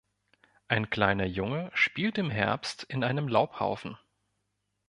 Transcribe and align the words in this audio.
Ein 0.67 0.89
kleiner 0.89 1.27
Junge 1.27 1.69
spielt 1.75 2.17
im 2.17 2.31
Herbst 2.31 2.81
in 2.85 3.03
einem 3.03 3.27
Laubhaufen. 3.27 3.99